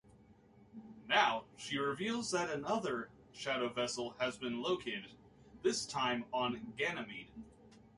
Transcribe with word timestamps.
Now, 1.07 1.45
she 1.57 1.77
reveals 1.77 2.31
that 2.31 2.49
another 2.49 3.11
Shadow 3.33 3.69
vessel 3.69 4.15
has 4.19 4.35
been 4.35 4.59
located, 4.63 5.11
this 5.61 5.85
time 5.85 6.25
on 6.33 6.73
Ganymede. 6.75 7.29